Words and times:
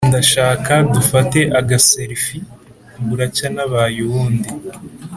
ndashaka 0.09 0.73
dufate 0.93 1.39
agaselifi, 1.59 2.37
buracya 3.07 3.47
nabaye 3.55 3.99
uwundi 4.07 4.49